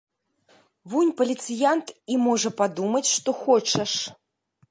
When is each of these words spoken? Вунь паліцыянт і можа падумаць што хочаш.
Вунь 0.93 1.11
паліцыянт 1.19 1.87
і 2.15 2.17
можа 2.25 2.49
падумаць 2.61 3.05
што 3.15 3.37
хочаш. 3.45 3.91